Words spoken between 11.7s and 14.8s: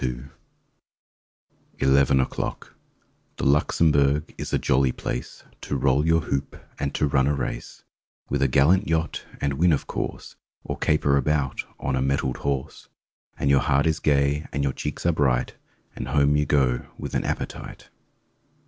on a mettled horse! And your heart is gay and your